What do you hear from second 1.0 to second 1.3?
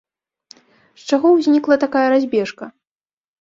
З чаго